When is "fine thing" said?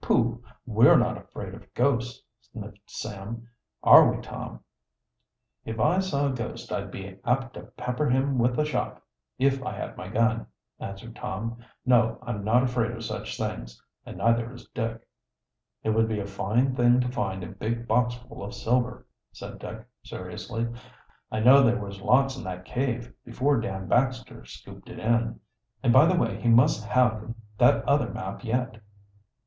16.26-17.02